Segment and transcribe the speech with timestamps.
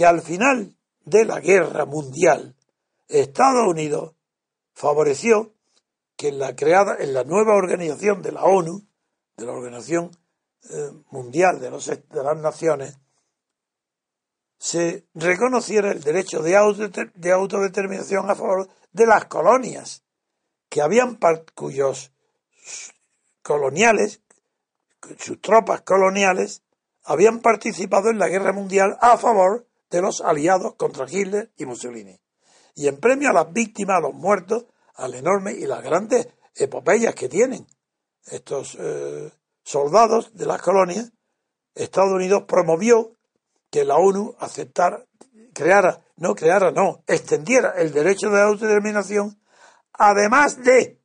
[0.00, 0.74] que al final
[1.04, 2.56] de la guerra mundial,
[3.06, 4.14] Estados Unidos
[4.72, 5.52] favoreció
[6.16, 8.88] que en la creada, en la nueva organización de la ONU,
[9.36, 10.10] de la Organización
[10.70, 12.98] eh, Mundial de, los, de las Naciones,
[14.56, 16.52] se reconociera el derecho de,
[17.14, 20.02] de autodeterminación a favor de las colonias,
[20.70, 21.18] que habían
[21.54, 22.10] cuyos
[23.42, 24.22] coloniales,
[25.18, 26.62] sus tropas coloniales,
[27.04, 32.18] habían participado en la guerra mundial a favor de los aliados contra Hitler y Mussolini.
[32.74, 37.14] Y en premio a las víctimas, a los muertos, al enorme y las grandes epopeyas
[37.14, 37.66] que tienen
[38.26, 39.30] estos eh,
[39.62, 41.12] soldados de las colonias,
[41.74, 43.16] Estados Unidos promovió
[43.70, 45.04] que la ONU aceptara,
[45.54, 49.40] creara, no creara, no, extendiera el derecho de autodeterminación,
[49.92, 51.00] además de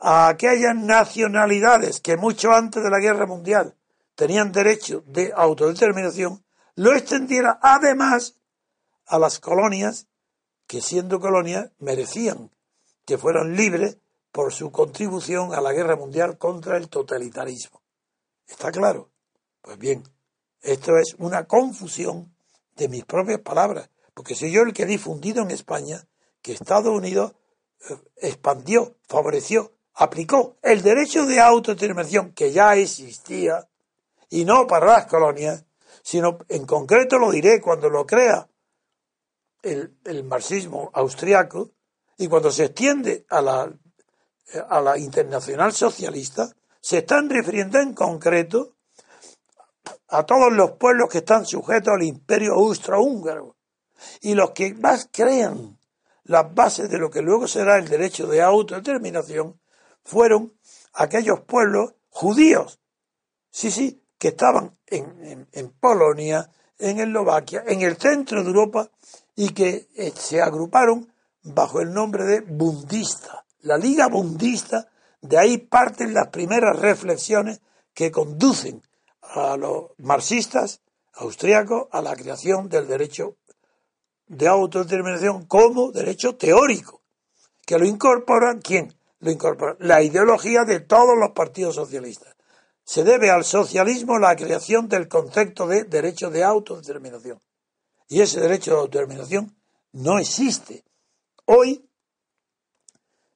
[0.00, 3.74] a aquellas nacionalidades que mucho antes de la guerra mundial
[4.14, 6.44] tenían derecho de autodeterminación,
[6.78, 8.36] lo extendiera además
[9.06, 10.06] a las colonias
[10.68, 12.52] que siendo colonias merecían
[13.04, 13.98] que fueran libres
[14.30, 17.82] por su contribución a la guerra mundial contra el totalitarismo.
[18.46, 19.10] ¿Está claro?
[19.60, 20.04] Pues bien,
[20.62, 22.32] esto es una confusión
[22.76, 26.06] de mis propias palabras, porque soy yo el que he difundido en España
[26.42, 27.34] que Estados Unidos
[27.90, 33.68] eh, expandió, favoreció, aplicó el derecho de autodeterminación que ya existía,
[34.30, 35.64] y no para las colonias,
[36.08, 38.48] sino en concreto lo diré cuando lo crea
[39.60, 41.72] el, el marxismo austriaco
[42.16, 43.70] y cuando se extiende a la,
[44.70, 48.76] a la internacional socialista, se están refiriendo en concreto
[50.08, 53.58] a todos los pueblos que están sujetos al imperio austrohúngaro
[54.22, 55.78] y los que más crean
[56.24, 59.60] las bases de lo que luego será el derecho de autodeterminación
[60.02, 60.58] fueron
[60.94, 62.80] aquellos pueblos judíos,
[63.50, 68.90] sí, sí, que estaban en, en, Polonia, en Eslovaquia, en el centro de Europa
[69.36, 71.12] y que eh, se agruparon
[71.42, 74.88] bajo el nombre de bundista, la Liga Bundista,
[75.20, 77.60] de ahí parten las primeras reflexiones
[77.94, 78.82] que conducen
[79.22, 80.80] a los marxistas
[81.14, 83.36] austriacos a la creación del derecho
[84.26, 87.02] de autodeterminación como derecho teórico,
[87.66, 88.94] que lo incorporan, ¿quién?
[89.20, 92.37] Lo incorpora la ideología de todos los partidos socialistas.
[92.88, 97.38] Se debe al socialismo la creación del concepto de derecho de autodeterminación.
[98.08, 99.54] Y ese derecho de autodeterminación
[99.92, 100.84] no existe.
[101.44, 101.86] Hoy,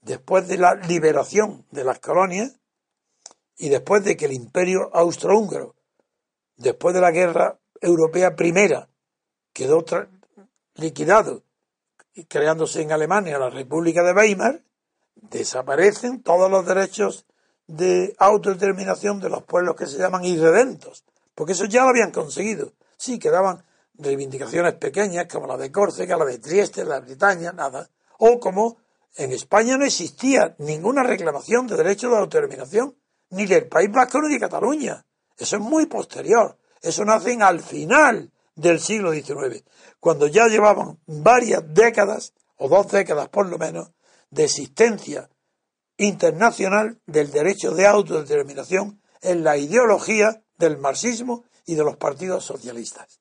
[0.00, 2.58] después de la liberación de las colonias
[3.56, 5.76] y después de que el imperio austrohúngaro
[6.56, 8.88] después de la guerra europea primera,
[9.52, 9.84] quedó
[10.74, 11.44] liquidado
[12.28, 14.64] creándose en Alemania la República de Weimar,
[15.14, 17.26] desaparecen todos los derechos
[17.66, 21.04] de autodeterminación de los pueblos que se llaman irredentos,
[21.34, 22.72] porque eso ya lo habían conseguido.
[22.96, 27.88] Sí, quedaban reivindicaciones pequeñas como la de Córcega, la de Trieste, la de Bretaña, nada.
[28.18, 28.78] O como
[29.16, 32.96] en España no existía ninguna reclamación de derecho de autodeterminación,
[33.30, 35.04] ni del País Vasco ni de Cataluña.
[35.36, 36.58] Eso es muy posterior.
[36.80, 39.64] Eso nace al final del siglo XIX,
[40.00, 43.90] cuando ya llevaban varias décadas, o dos décadas por lo menos,
[44.30, 45.28] de existencia
[45.98, 53.20] internacional del derecho de autodeterminación en la ideología del marxismo y de los partidos socialistas.